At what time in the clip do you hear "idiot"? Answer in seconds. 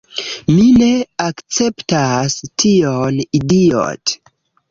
3.41-4.17